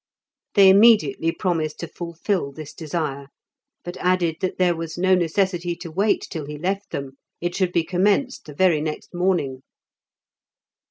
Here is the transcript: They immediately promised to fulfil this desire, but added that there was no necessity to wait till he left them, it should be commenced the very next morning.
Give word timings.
They 0.55 0.67
immediately 0.69 1.31
promised 1.31 1.79
to 1.81 1.87
fulfil 1.87 2.51
this 2.51 2.73
desire, 2.73 3.27
but 3.83 3.97
added 3.97 4.37
that 4.41 4.57
there 4.57 4.75
was 4.75 4.97
no 4.97 5.13
necessity 5.13 5.75
to 5.75 5.91
wait 5.91 6.25
till 6.31 6.47
he 6.47 6.57
left 6.57 6.89
them, 6.89 7.17
it 7.39 7.53
should 7.53 7.71
be 7.71 7.83
commenced 7.83 8.45
the 8.45 8.53
very 8.55 8.81
next 8.81 9.13
morning. 9.13 9.61